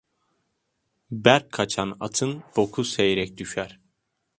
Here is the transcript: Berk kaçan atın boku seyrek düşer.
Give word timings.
Berk 1.11 1.51
kaçan 1.51 1.97
atın 1.99 2.43
boku 2.55 2.83
seyrek 2.83 3.37
düşer. 3.37 3.79